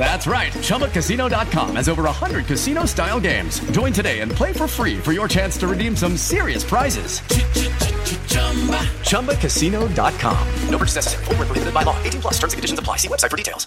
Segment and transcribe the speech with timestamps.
[0.00, 0.50] That's right.
[0.50, 3.60] ChumbaCasino.com has over 100 casino style games.
[3.70, 7.20] Join today and play for free for your chance to redeem some serious prizes.
[9.04, 10.48] ChumbaCasino.com.
[10.70, 11.24] No purchase necessary.
[11.26, 12.02] Full prohibited by law.
[12.02, 12.96] 18 plus terms and conditions apply.
[12.96, 13.66] See website for details.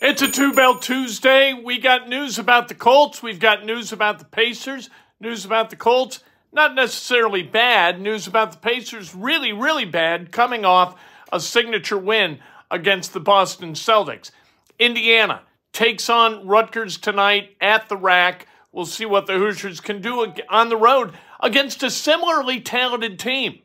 [0.00, 1.52] It's a two bell Tuesday.
[1.52, 3.22] We got news about the Colts.
[3.22, 4.88] We've got news about the Pacers,
[5.20, 6.20] news about the Colts
[6.54, 8.00] not necessarily bad.
[8.00, 10.98] News about the Pacers really, really bad, coming off
[11.32, 12.38] a signature win
[12.70, 14.30] against the Boston Celtics.
[14.78, 18.46] Indiana takes on Rutgers tonight at the RAC.
[18.72, 23.60] We'll see what the Hoosiers can do on the road against a similarly talented team.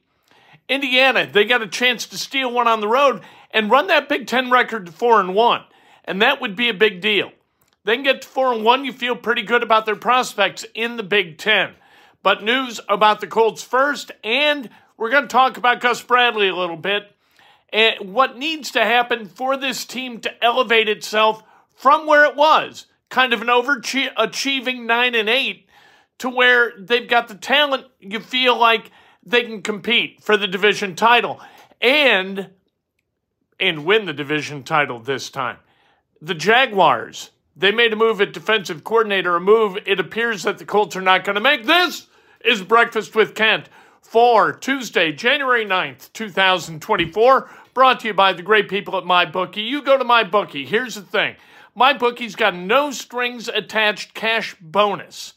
[0.67, 4.27] Indiana, they got a chance to steal one on the road and run that Big
[4.27, 5.63] Ten record to four and one,
[6.05, 7.31] and that would be a big deal.
[7.85, 11.03] Then get to four and one, you feel pretty good about their prospects in the
[11.03, 11.73] Big Ten.
[12.21, 16.55] But news about the Colts first, and we're going to talk about Gus Bradley a
[16.55, 17.15] little bit
[17.71, 21.43] and what needs to happen for this team to elevate itself
[21.75, 25.67] from where it was, kind of an overachieving 9 and 8
[26.19, 28.91] to where they've got the talent you feel like
[29.23, 31.39] they can compete for the division title
[31.81, 32.49] and
[33.59, 35.57] and win the division title this time.
[36.21, 40.65] The Jaguars, they made a move at defensive coordinator, a move it appears that the
[40.65, 41.65] Colts are not going to make.
[41.65, 42.07] This
[42.43, 43.69] is Breakfast with Kent
[44.01, 47.49] for Tuesday, January 9th, 2024.
[47.73, 49.65] Brought to you by the great people at MyBookie.
[49.65, 50.65] You go to MyBookie.
[50.65, 51.35] Here's the thing
[51.77, 55.33] MyBookie's got no strings attached cash bonus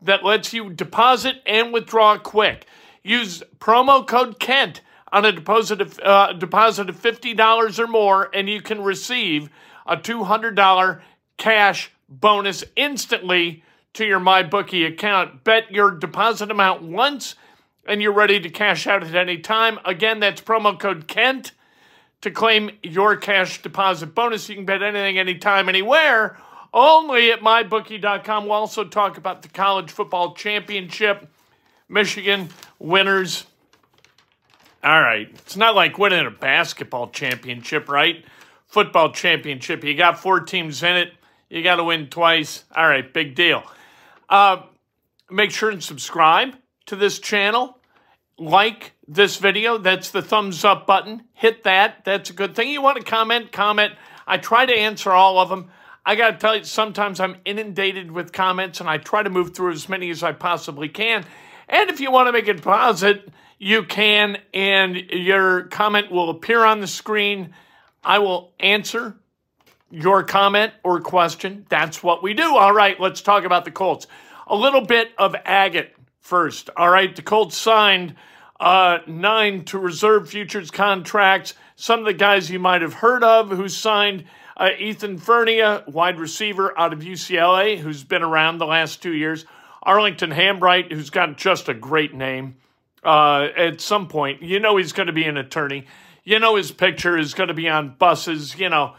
[0.00, 2.66] that lets you deposit and withdraw quick.
[3.04, 4.80] Use promo code KENT
[5.12, 9.48] on a deposit of, uh, deposit of $50 or more, and you can receive
[9.86, 11.00] a $200
[11.36, 13.62] cash bonus instantly
[13.94, 15.44] to your MyBookie account.
[15.44, 17.34] Bet your deposit amount once
[17.86, 19.78] and you're ready to cash out at any time.
[19.84, 21.52] Again, that's promo code KENT
[22.20, 24.48] to claim your cash deposit bonus.
[24.48, 26.38] You can bet anything, anytime, anywhere,
[26.72, 28.44] only at mybookie.com.
[28.44, 31.28] We'll also talk about the college football championship.
[31.88, 32.48] Michigan
[32.78, 33.44] winners.
[34.82, 35.28] All right.
[35.34, 38.24] It's not like winning a basketball championship, right?
[38.66, 39.84] Football championship.
[39.84, 41.12] You got four teams in it.
[41.50, 42.64] You got to win twice.
[42.74, 43.62] All right, big deal.
[44.32, 44.62] Uh,
[45.30, 46.54] make sure and subscribe
[46.86, 47.78] to this channel.
[48.38, 49.76] Like this video.
[49.76, 51.24] That's the thumbs up button.
[51.34, 52.06] Hit that.
[52.06, 52.70] That's a good thing.
[52.70, 53.52] You want to comment?
[53.52, 53.92] Comment.
[54.26, 55.70] I try to answer all of them.
[56.06, 59.54] I got to tell you, sometimes I'm inundated with comments and I try to move
[59.54, 61.26] through as many as I possibly can.
[61.68, 63.28] And if you want to make a deposit,
[63.58, 67.54] you can, and your comment will appear on the screen.
[68.02, 69.14] I will answer
[69.92, 71.66] your comment or question.
[71.68, 72.56] That's what we do.
[72.56, 74.06] All right, let's talk about the Colts.
[74.46, 76.70] A little bit of agate first.
[76.76, 78.16] All right, the Colts signed
[78.58, 81.54] uh, nine to reserve futures contracts.
[81.76, 84.24] Some of the guys you might have heard of who signed
[84.56, 89.44] uh, Ethan Fernea, wide receiver out of UCLA, who's been around the last two years.
[89.82, 92.56] Arlington Hambright, who's got just a great name.
[93.04, 95.86] Uh, at some point, you know he's going to be an attorney.
[96.24, 98.56] You know his picture is going to be on buses.
[98.58, 98.94] You know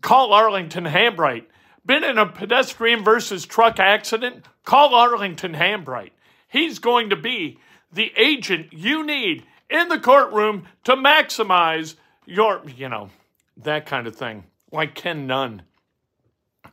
[0.00, 1.44] Call Arlington Hambright.
[1.86, 4.44] Been in a pedestrian versus truck accident?
[4.64, 6.10] Call Arlington Hambright.
[6.48, 7.58] He's going to be
[7.92, 13.10] the agent you need in the courtroom to maximize your, you know,
[13.56, 15.62] that kind of thing, like Ken Nunn.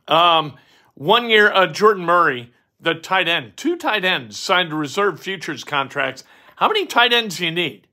[0.07, 0.55] Um,
[0.93, 6.23] one year, uh, Jordan Murray, the tight end, two tight ends signed reserve futures contracts.
[6.55, 7.87] How many tight ends do you need?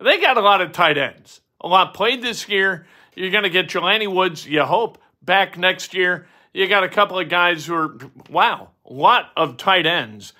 [0.00, 1.40] They got a lot of tight ends.
[1.60, 2.86] A lot played this year.
[3.14, 6.26] You're going to get Jelani Woods, you hope, back next year.
[6.52, 7.96] You got a couple of guys who are,
[8.28, 10.32] wow, a lot of tight ends.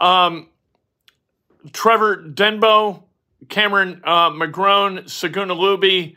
[0.00, 0.48] Um,
[1.72, 3.02] Trevor Denbow,
[3.48, 6.16] Cameron uh, McGrone, Segun Olubi,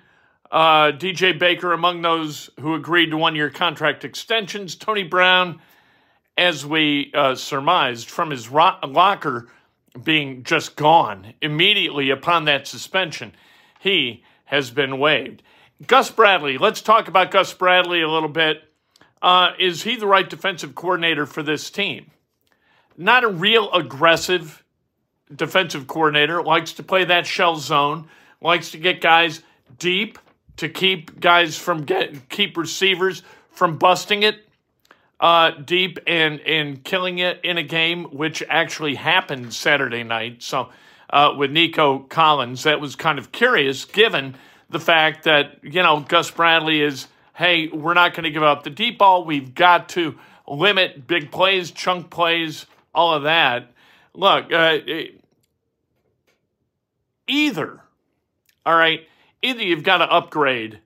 [0.52, 4.76] uh, DJ Baker, among those who agreed to one year contract extensions.
[4.76, 5.62] Tony Brown,
[6.38, 9.48] as we uh, surmised from his locker,
[10.04, 13.34] being just gone immediately upon that suspension,
[13.80, 15.44] he has been waived.
[15.88, 18.64] Gus Bradley, let's talk about Gus Bradley a little bit.
[19.22, 22.12] Uh, is he the right defensive coordinator for this team?
[22.98, 24.64] Not a real aggressive
[25.34, 28.10] defensive coordinator, likes to play that shell zone,
[28.42, 29.42] likes to get guys
[29.78, 30.20] deep
[30.58, 34.46] to keep guys from get keep receivers from busting it
[35.22, 40.44] uh, deep and and killing it in a game, which actually happened Saturday night.
[40.44, 40.70] So
[41.10, 44.36] uh, with Nico Collins, that was kind of curious, given
[44.70, 48.64] the fact that you know Gus Bradley is, hey, we're not going to give up
[48.64, 49.26] the deep ball.
[49.26, 50.18] We've got to
[50.48, 53.72] limit big plays, chunk plays, all of that.
[54.14, 54.80] Look, uh,
[57.28, 57.82] either,
[58.66, 59.08] all right,
[59.42, 60.80] either you've got to upgrade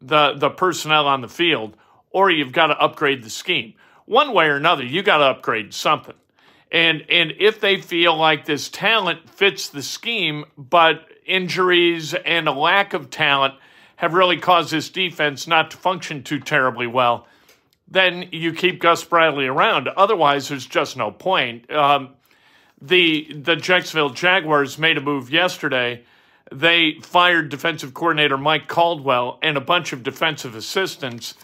[0.00, 1.76] the the personnel on the field
[2.10, 3.74] or you've got to upgrade the scheme.
[4.06, 6.14] One way or another, you got to upgrade something.
[6.72, 12.52] And and if they feel like this talent fits the scheme, but injuries and a
[12.52, 13.54] lack of talent
[13.96, 17.26] have really caused this defense not to function too terribly well,
[17.88, 19.88] then you keep Gus Bradley around.
[19.88, 21.70] Otherwise, there's just no point.
[21.70, 22.10] Um,
[22.80, 26.04] the the Jacksonville Jaguars made a move yesterday.
[26.52, 31.34] They fired defensive coordinator Mike Caldwell and a bunch of defensive assistants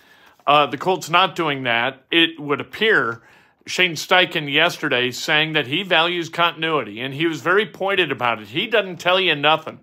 [0.46, 3.22] uh, the Colts not doing that, it would appear.
[3.66, 8.48] Shane Steichen yesterday saying that he values continuity, and he was very pointed about it.
[8.48, 9.80] He doesn't tell you nothing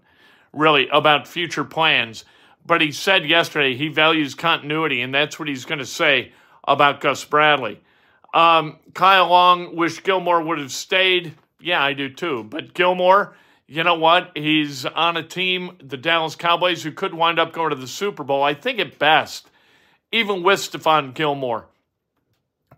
[0.52, 2.26] really about future plans,
[2.66, 6.32] but he said yesterday he values continuity, and that's what he's going to say
[6.68, 7.82] about Gus Bradley.
[8.34, 11.34] Um, Kyle Long wish Gilmore would have stayed.
[11.60, 12.44] Yeah, I do too.
[12.44, 13.36] But Gilmore,
[13.66, 14.32] you know what?
[14.36, 18.24] He's on a team, the Dallas Cowboys, who could wind up going to the Super
[18.24, 18.44] Bowl.
[18.44, 19.50] I think at best
[20.12, 21.68] even with Stephon Gilmore,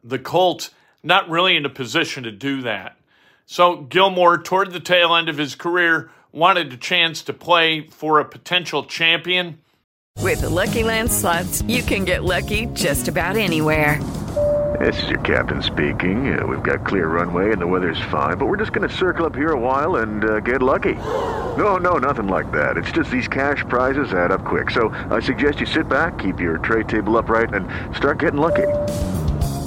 [0.03, 0.71] the Colts
[1.03, 2.95] not really in a position to do that.
[3.45, 8.19] So Gilmore, toward the tail end of his career, wanted a chance to play for
[8.19, 9.59] a potential champion.
[10.19, 14.01] With the Lucky Land slots, you can get lucky just about anywhere.
[14.79, 16.39] This is your captain speaking.
[16.39, 19.25] Uh, we've got clear runway and the weather's fine, but we're just going to circle
[19.25, 20.95] up here a while and uh, get lucky.
[21.57, 22.77] No, no, nothing like that.
[22.77, 24.69] It's just these cash prizes add up quick.
[24.69, 28.67] So I suggest you sit back, keep your tray table upright, and start getting lucky.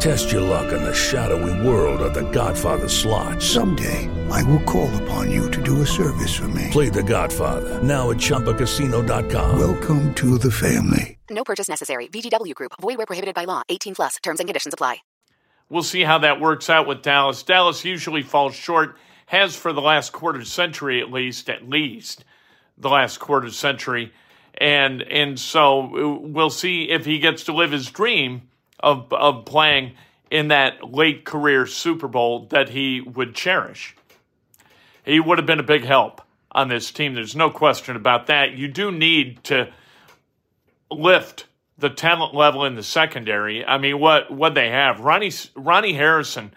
[0.00, 3.42] Test your luck in the shadowy world of The Godfather slot.
[3.42, 6.68] Someday, I will call upon you to do a service for me.
[6.70, 9.58] Play The Godfather now at Chumbacasino.com.
[9.58, 11.18] Welcome to the family.
[11.28, 12.08] No purchase necessary.
[12.08, 12.72] VGW Group.
[12.80, 13.62] Void where prohibited by law.
[13.68, 14.16] 18 plus.
[14.22, 15.02] Terms and conditions apply.
[15.68, 17.42] We'll see how that works out with Dallas.
[17.42, 22.24] Dallas usually falls short, has for the last quarter century at least, at least
[22.78, 24.14] the last quarter century.
[24.56, 28.49] And and so uh, we'll see if he gets to live his dream
[28.80, 29.92] of of playing
[30.30, 33.96] in that late career Super Bowl that he would cherish.
[35.04, 36.22] He would have been a big help
[36.52, 37.14] on this team.
[37.14, 38.52] There's no question about that.
[38.52, 39.72] You do need to
[40.90, 41.46] lift
[41.78, 43.64] the talent level in the secondary.
[43.64, 45.00] I mean, what what they have?
[45.00, 46.52] Ronnie Ronnie Harrison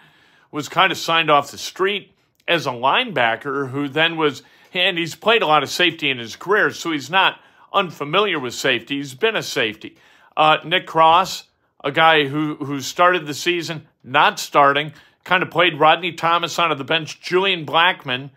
[0.50, 2.12] was kind of signed off the street
[2.46, 6.36] as a linebacker, who then was and he's played a lot of safety in his
[6.36, 7.40] career, so he's not
[7.72, 8.96] unfamiliar with safety.
[8.96, 9.96] He's been a safety.
[10.36, 11.44] Uh, Nick Cross,
[11.84, 16.74] a guy who who started the season not starting, kind of played Rodney Thomas onto
[16.74, 17.20] the bench.
[17.20, 18.30] Julian Blackmon.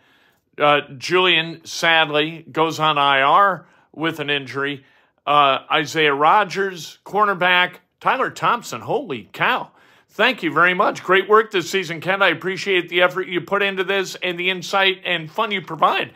[0.59, 4.83] uh, Julian sadly goes on IR with an injury
[5.27, 8.81] uh, Isaiah Rogers, cornerback, Tyler Thompson.
[8.81, 9.71] Holy cow.
[10.09, 11.03] Thank you very much.
[11.03, 12.23] Great work this season, Ken.
[12.23, 16.13] I appreciate the effort you put into this and the insight and fun you provide.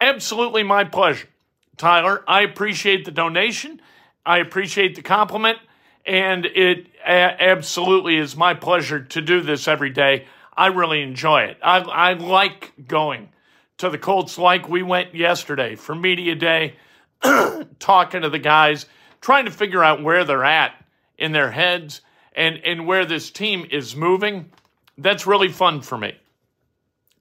[0.00, 1.28] Absolutely my pleasure.
[1.76, 3.80] Tyler, I appreciate the donation.
[4.24, 5.58] I appreciate the compliment.
[6.04, 10.26] And it absolutely is my pleasure to do this every day.
[10.56, 11.58] I really enjoy it.
[11.62, 13.30] I, I like going
[13.78, 16.76] to the Colts like we went yesterday for Media Day
[17.78, 18.86] talking to the guys,
[19.20, 20.74] trying to figure out where they're at
[21.18, 22.00] in their heads
[22.34, 24.50] and, and where this team is moving.
[24.98, 26.16] That's really fun for me.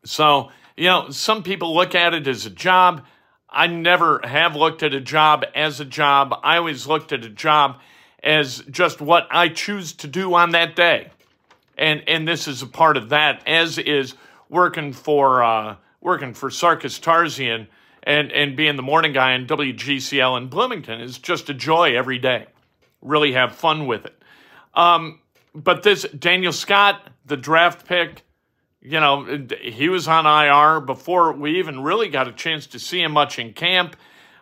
[0.04, 3.06] So, you know, some people look at it as a job.
[3.50, 6.34] I never have looked at a job as a job.
[6.44, 7.80] I always looked at a job
[8.24, 11.10] as just what I choose to do on that day.
[11.78, 14.14] And, and this is a part of that, as is
[14.50, 17.68] working for, uh, working for Sarkes Tarzian
[18.04, 22.20] and, and being the morning guy in WGCL in Bloomington is just a joy every
[22.20, 22.48] day.
[23.02, 24.22] Really have fun with it.
[24.74, 25.20] Um,
[25.54, 28.24] but this Daniel Scott, the draft pick,
[28.82, 33.02] you know, he was on IR before we even really got a chance to see
[33.02, 33.96] him much in camp.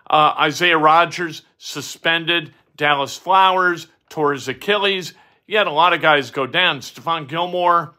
[0.09, 2.53] Uh, Isaiah Rogers suspended.
[2.79, 5.13] Dallas Flowers tore his Achilles.
[5.45, 6.79] You had a lot of guys go down.
[6.79, 7.93] Stephon Gilmore,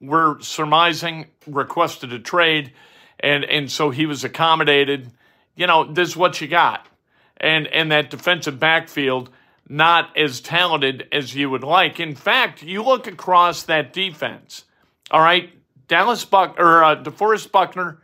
[0.00, 2.72] we're surmising, requested a trade,
[3.20, 5.10] and and so he was accommodated.
[5.54, 6.88] You know, this is what you got,
[7.36, 9.28] and and that defensive backfield
[9.68, 12.00] not as talented as you would like.
[12.00, 14.64] In fact, you look across that defense.
[15.10, 15.50] All right,
[15.88, 18.00] Dallas Buck or uh, DeForest Buckner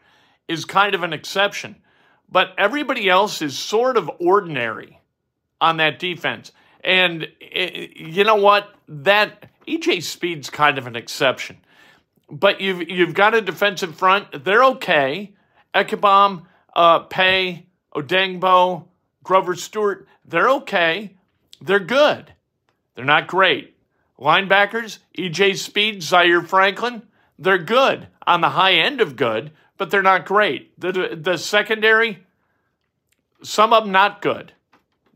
[0.47, 1.77] is kind of an exception,
[2.31, 4.98] but everybody else is sort of ordinary
[5.61, 6.53] on that defense.
[6.83, 8.75] And it, eh, you know what?
[8.89, 11.59] That EJ Speed's kind of an exception.
[12.31, 14.45] But you've you've got a defensive front.
[14.45, 15.33] They're okay.
[15.75, 18.87] Ebukam, uh, Paye, Odeyingbo,
[19.23, 20.07] Grover Stewart.
[20.25, 21.15] They're okay.
[21.61, 22.33] They're good.
[22.95, 23.77] They're not great.
[24.19, 27.03] Linebackers, EJ Speed, Zaire Franklin.
[27.39, 30.79] They're good on the high end of good, but they're not great.
[30.79, 32.27] The, the secondary,
[33.43, 34.53] some of them not good.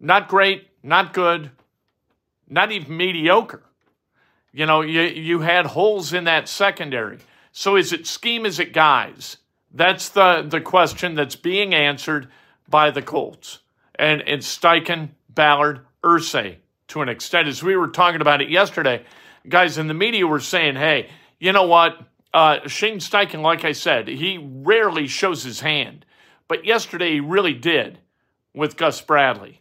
[0.03, 1.53] Not great, not good,
[2.49, 3.63] not even mediocre.
[4.53, 7.19] You know, you, you had holes in that secondary.
[7.53, 9.37] So is it scheme, is it guys?
[9.73, 12.29] That's the, the question that's being answered
[12.69, 13.61] by the Colts.
[13.95, 16.57] And it's Steichen, Ballard, Irsay
[16.89, 17.47] to an extent.
[17.47, 19.05] As we were talking about it yesterday,
[19.49, 21.99] guys in the media were saying, hey, you know what?
[22.35, 26.05] Uh, Shane Steichen, like I said, he rarely shows his hand,
[26.49, 28.01] but yesterday he really did
[28.53, 29.61] with Gus Bradley.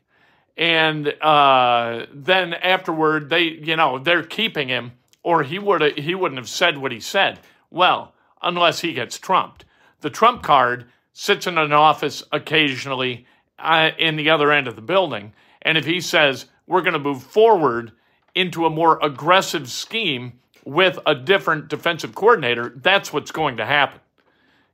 [0.57, 4.91] And uh, then afterward, they, you know, they're keeping him,
[5.23, 7.39] or he would he wouldn't have said what he said.
[7.69, 9.65] Well, unless he gets trumped,
[10.01, 13.25] the trump card sits in an office occasionally
[13.59, 16.99] uh, in the other end of the building, and if he says we're going to
[16.99, 17.91] move forward
[18.35, 23.99] into a more aggressive scheme with a different defensive coordinator, that's what's going to happen.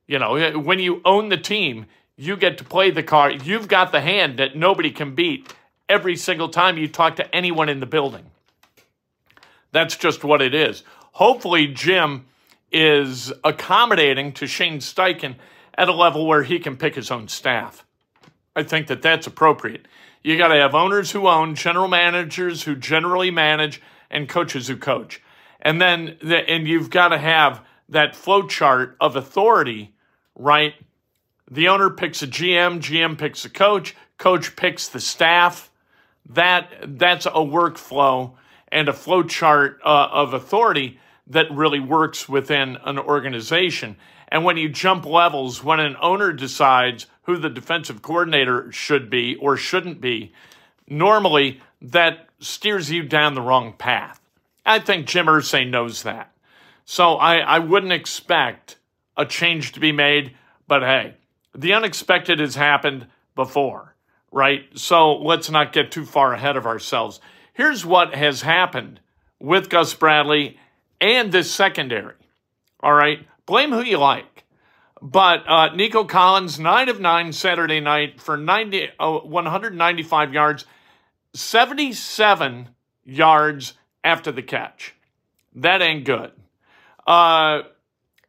[0.06, 3.46] You know, when you own the team, you get to play the card.
[3.46, 5.54] You've got the hand that nobody can beat
[5.90, 8.26] every single time you talk to anyone in the building.
[9.72, 10.84] That's just what it is.
[11.14, 12.26] Hopefully, Jim
[12.72, 15.36] is accommodating to Shane Steichen
[15.78, 17.86] at a level where he can pick his own staff.
[18.56, 19.88] I think that that's appropriate.
[20.24, 24.78] You got to have owners who own, general managers who generally manage, and coaches who
[24.78, 25.22] coach.
[25.62, 29.94] And then, the, and you've got to have that flow chart of authority,
[30.36, 30.74] right?
[31.50, 35.72] The owner picks a GM, GM picks a coach, coach picks the staff.
[36.30, 38.34] That that's a workflow
[38.70, 43.96] and a flow chart uh, of authority that really works within an organization.
[44.30, 49.36] And when you jump levels, when an owner decides who the defensive coordinator should be
[49.36, 50.34] or shouldn't be,
[50.88, 54.20] normally that steers you down the wrong path.
[54.66, 56.32] I think Jim Irsay knows that.
[56.86, 58.78] So I, I wouldn't expect
[59.16, 60.36] a change to be made,
[60.68, 61.16] but hey,
[61.56, 63.96] the unexpected has happened before,
[64.32, 64.66] right?
[64.76, 67.20] So let's not get too far ahead of ourselves.
[67.54, 69.00] Here's what has happened
[69.40, 70.58] with Gus Bradley
[71.02, 72.16] and this secondary.
[72.82, 74.44] All right, blame who you like.
[75.02, 80.66] But uh, Nico Collins, 9 of 9 Saturday night for 90, uh, 195 yards,
[81.34, 82.70] 77
[83.06, 84.96] yards after the catch.
[85.56, 86.32] That ain't good.
[87.06, 87.64] Uh,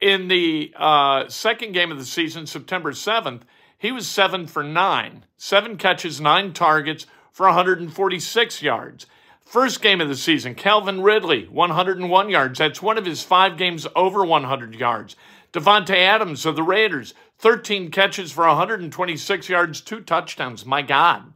[0.01, 3.43] in the uh, second game of the season, September 7th,
[3.79, 9.07] he was seven for nine, seven catches, nine targets for 146 yards.
[9.41, 12.59] First game of the season, Calvin Ridley, 101 yards.
[12.59, 15.17] That's one of his five games over 100 yards.
[15.53, 20.67] Davante Adams of the Raiders, 13 catches for 126 yards, two touchdowns.
[20.67, 21.33] My God.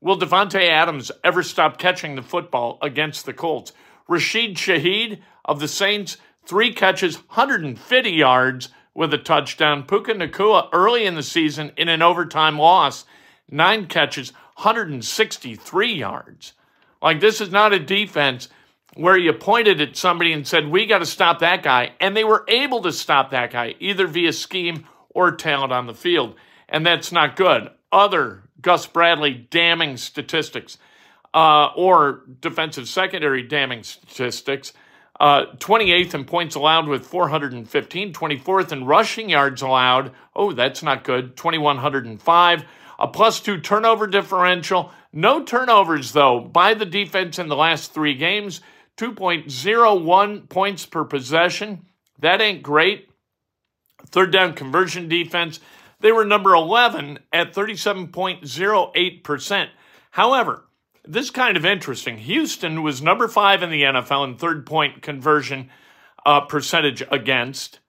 [0.00, 3.72] Will Davante Adams ever stop catching the football against the Colts?
[4.08, 9.82] Rashid Shaheed of the Saints, three catches, 150 yards with a touchdown.
[9.84, 13.04] Puka Nacua early in the season in an overtime loss,
[13.50, 16.54] nine catches, 163 yards.
[17.02, 18.48] Like, this is not a defense
[18.94, 21.92] where you pointed at somebody and said, We got to stop that guy.
[22.00, 25.94] And they were able to stop that guy, either via scheme or talent on the
[25.94, 26.34] field.
[26.68, 27.70] And that's not good.
[27.92, 30.78] Other Gus Bradley damning statistics
[31.34, 34.72] uh, or defensive secondary damning statistics.
[35.18, 40.12] Uh, 28th in points allowed with 415, 24th in rushing yards allowed.
[40.34, 41.36] Oh, that's not good.
[41.36, 42.64] 2,105.
[42.98, 44.92] A plus two turnover differential.
[45.12, 48.60] No turnovers, though, by the defense in the last three games.
[48.96, 51.86] 2.01 points per possession.
[52.18, 53.10] That ain't great.
[54.06, 55.60] Third down conversion defense,
[56.00, 59.68] they were number 11 at 37.08%.
[60.10, 60.65] However,
[61.06, 62.18] this kind of interesting.
[62.18, 65.70] Houston was number five in the NFL in third point conversion
[66.24, 67.80] uh, percentage against.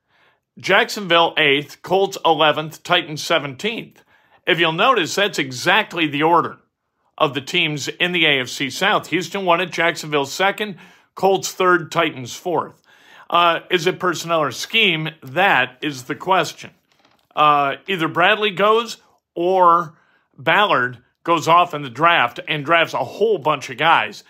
[0.60, 3.98] Jacksonville eighth, Colts 11th, Titans 17th.
[4.48, 6.58] If you'll notice, that's exactly the order
[7.18, 9.08] of the teams in the AFC South.
[9.08, 10.78] Houston won it, Jacksonville second,
[11.16, 12.82] Colts third, Titans fourth.
[13.30, 15.10] Uh, is it personnel or scheme?
[15.22, 16.72] That is the question.
[17.36, 18.98] Uh, either Bradley goes
[19.36, 19.98] or
[20.38, 24.24] Ballard goes off in the draft and drafts a whole bunch of guys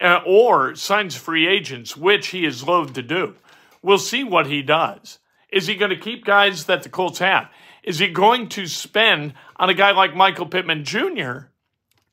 [0.00, 3.36] uh, or signs free agents, which he is loath to do.
[3.82, 5.20] We'll see what he does.
[5.52, 7.48] Is he going to keep guys that the Colts have?
[7.84, 11.50] Is he going to spend on a guy like Michael Pittman Jr.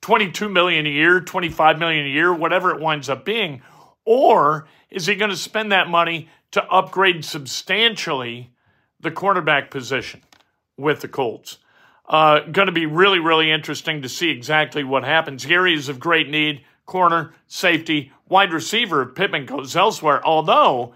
[0.01, 3.63] 22 million a year, 25 million a year, whatever it winds up being,
[4.05, 8.51] or is he going to spend that money to upgrade substantially
[8.99, 10.21] the cornerback position
[10.77, 11.57] with the Colts?
[12.07, 15.45] Uh, going to be really, really interesting to see exactly what happens.
[15.45, 16.63] Gary is of great need.
[16.85, 20.25] Corner, safety, wide receiver if Pittman goes elsewhere.
[20.25, 20.93] Although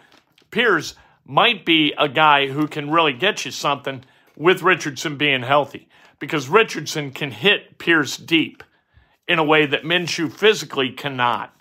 [0.50, 4.04] Pierce might be a guy who can really get you something
[4.38, 5.90] with Richardson being healthy
[6.20, 8.64] because Richardson can hit Pierce deep
[9.28, 11.54] in a way that Minshew physically cannot.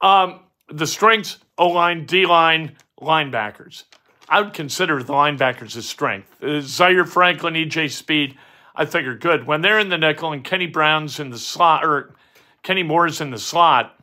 [0.00, 3.84] Um, the strengths O line, D line, linebackers.
[4.28, 6.42] I would consider the linebackers a strength.
[6.42, 8.36] Uh, Zaire Franklin, EJ Speed,
[8.74, 9.46] I are good.
[9.46, 12.14] When they're in the nickel and Kenny Brown's in the slot, or
[12.62, 13.96] Kenny Moore's in the slot,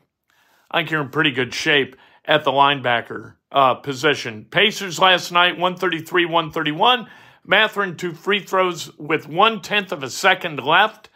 [0.69, 4.45] I think you're in pretty good shape at the linebacker uh, position.
[4.49, 7.07] Pacers last night, 133 131.
[7.43, 11.09] Mathurin, two free throws with one tenth of a second left.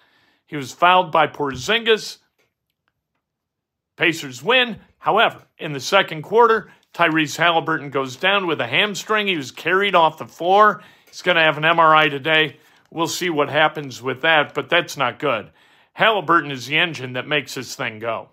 [0.48, 2.18] He was fouled by Porzingis.
[3.96, 4.80] Pacers win.
[4.98, 9.28] However, in the second quarter, Tyrese Haliburton goes down with a hamstring.
[9.28, 10.82] He was carried off the floor.
[11.08, 12.58] He's going to have an MRI today.
[12.96, 15.52] We'll see what happens with that, but that's not good.
[16.00, 18.30] Haliburton is the engine that makes this thing go.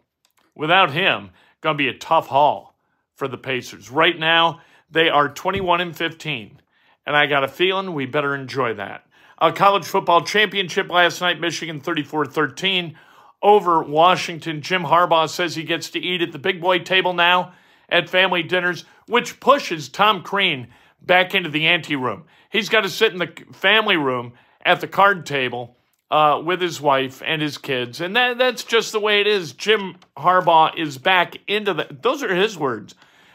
[0.54, 2.72] Without him, going to be a tough haul
[3.16, 3.90] for the Pacers.
[3.90, 6.60] Right now, they are 21 and 15,
[7.04, 9.04] and I got a feeling we better enjoy that.
[9.38, 12.96] A college football championship last night, Michigan 34 13
[13.42, 14.62] over Washington.
[14.62, 17.52] Jim Harbaugh says he gets to eat at the big boy table now
[17.88, 20.68] at family dinners, which pushes Tom Crean
[21.04, 22.26] back into the ante room.
[22.48, 25.76] He's got to sit in the family room at the card table
[26.10, 29.52] uh, with his wife and his kids, and that, that's just the way it is.
[29.52, 31.86] Jim Harbaugh is back into the.
[32.02, 32.94] Those are his words.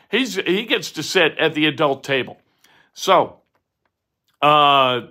[0.10, 2.38] He's he gets to sit at the adult table.
[2.94, 3.38] So,
[4.42, 5.02] uh,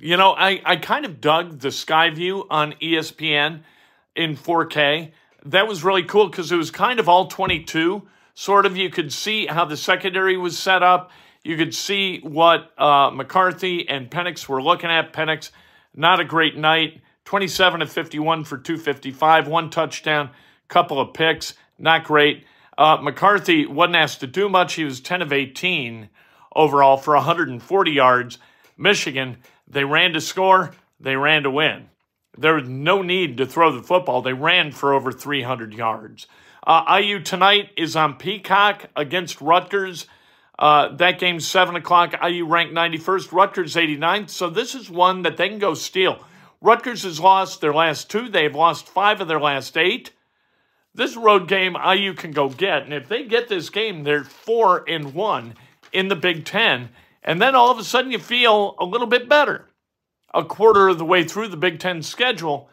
[0.00, 3.60] you know, I, I kind of dug the sky view on ESPN
[4.14, 5.12] in 4K.
[5.46, 8.06] That was really cool because it was kind of all 22.
[8.34, 11.10] Sort of, you could see how the secondary was set up.
[11.48, 15.14] You could see what uh, McCarthy and Penix were looking at.
[15.14, 15.50] Penix,
[15.94, 17.00] not a great night.
[17.24, 20.28] 27 to 51 for 255, one touchdown,
[20.68, 22.44] couple of picks, not great.
[22.76, 24.74] Uh, McCarthy wasn't asked to do much.
[24.74, 26.10] He was 10 of 18
[26.54, 28.36] overall for 140 yards.
[28.76, 31.88] Michigan, they ran to score, they ran to win.
[32.36, 34.20] There was no need to throw the football.
[34.20, 36.26] They ran for over 300 yards.
[36.66, 40.06] Uh, IU tonight is on Peacock against Rutgers.
[40.58, 42.14] Uh, that game's 7 o'clock.
[42.22, 44.30] IU ranked 91st, Rutgers 89th.
[44.30, 46.24] So this is one that they can go steal.
[46.60, 48.28] Rutgers has lost their last two.
[48.28, 50.12] They've lost five of their last eight.
[50.94, 52.82] This road game IU can go get.
[52.82, 55.54] And if they get this game, they're 4 and 1
[55.92, 56.88] in the Big Ten.
[57.22, 59.66] And then all of a sudden you feel a little bit better.
[60.34, 62.68] A quarter of the way through the Big Ten schedule,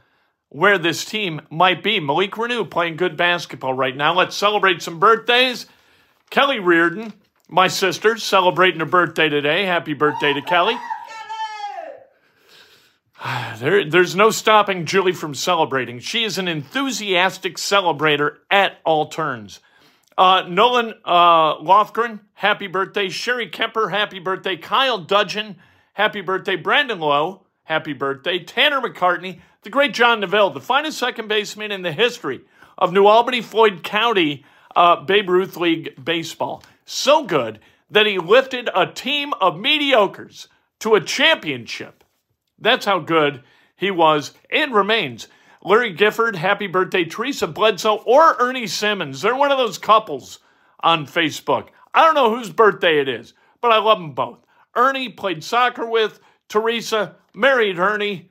[0.49, 1.99] where this team might be.
[1.99, 4.13] Malik Reneau playing good basketball right now.
[4.13, 5.67] Let's celebrate some birthdays.
[6.29, 7.13] Kelly Reardon,
[7.47, 9.65] my sister, celebrating her birthday today.
[9.65, 10.77] Happy birthday to Kelly.
[13.57, 15.99] There, there's no stopping Julie from celebrating.
[15.99, 19.61] She is an enthusiastic celebrator at all turns.
[20.17, 23.07] Uh, Nolan uh, Lothgren, happy birthday.
[23.07, 24.57] Sherry Kemper, happy birthday.
[24.57, 25.55] Kyle Dudgeon,
[25.93, 26.57] happy birthday.
[26.57, 28.39] Brandon Lowe, happy birthday.
[28.39, 32.41] Tanner McCartney, the great John Neville, the finest second baseman in the history
[32.77, 36.61] of New Albany Floyd County uh, Babe Ruth League baseball.
[36.85, 40.47] So good that he lifted a team of mediocres
[40.79, 42.03] to a championship.
[42.59, 43.43] That's how good
[43.75, 45.27] he was and remains.
[45.63, 47.05] Larry Gifford, happy birthday.
[47.05, 49.21] Teresa Bledsoe or Ernie Simmons.
[49.21, 50.39] They're one of those couples
[50.81, 51.69] on Facebook.
[51.93, 54.45] I don't know whose birthday it is, but I love them both.
[54.75, 56.19] Ernie played soccer with
[56.49, 58.29] Teresa, married Ernie.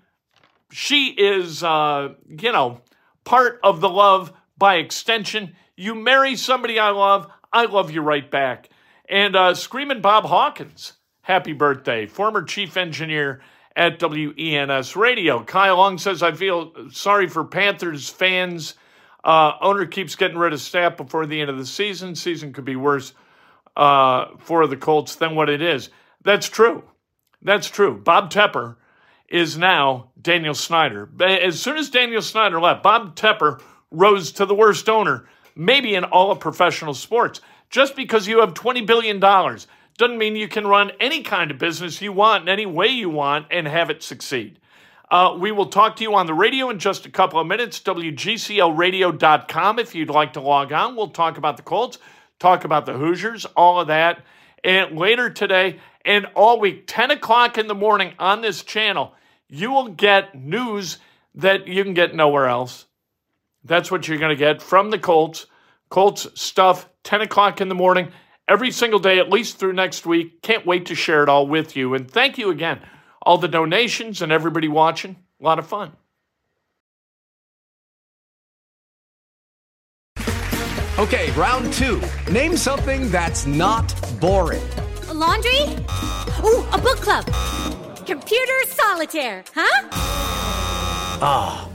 [0.71, 2.81] She is, uh, you know,
[3.25, 5.57] part of the love by extension.
[5.77, 8.69] You marry somebody I love, I love you right back.
[9.09, 12.07] And uh, Screaming Bob Hawkins, happy birthday.
[12.07, 13.41] Former chief engineer
[13.77, 15.43] at WENS Radio.
[15.45, 18.75] Kyle Long says, I feel sorry for Panthers fans.
[19.23, 22.15] Uh, owner keeps getting rid of staff before the end of the season.
[22.15, 23.15] Season could be worse
[23.77, 25.91] uh, for the Colts than what it is.
[26.23, 26.83] That's true.
[27.41, 28.01] That's true.
[28.01, 28.77] Bob Tepper
[29.29, 31.09] is now Daniel Snyder.
[31.21, 36.05] As soon as Daniel Snyder left, Bob Tepper rose to the worst owner, maybe in
[36.05, 37.41] all of professional sports.
[37.71, 42.03] Just because you have $20 billion doesn't mean you can run any kind of business
[42.03, 44.59] you want in any way you want and have it succeed.
[45.11, 47.79] Uh, we will talk to you on the radio in just a couple of minutes.
[47.81, 50.97] WGCLradio.com if you'd like to log on.
[50.97, 51.99] We'll talk about the Colts,
[52.39, 54.25] talk about the Hoosiers, all of that.
[54.65, 59.15] And later today and all week, 10 o'clock in the morning on this channel,
[59.49, 60.99] you will get news
[61.35, 62.87] that you can get nowhere else.
[63.65, 65.47] That's what you're going to get from the Colts.
[65.89, 68.11] Colts stuff, 10 o'clock in the morning,
[68.49, 70.43] every single day, at least through next week.
[70.43, 71.95] Can't wait to share it all with you.
[71.95, 72.81] And thank you again,
[73.23, 75.17] all the donations and everybody watching.
[75.41, 75.93] A lot of fun.
[80.97, 82.01] Okay, round two.
[82.31, 84.63] Name something that's not boring.
[85.09, 85.65] A laundry?
[86.45, 87.27] Ooh, a book club.
[88.07, 89.89] Computer solitaire, huh?
[91.21, 91.74] Ah, oh,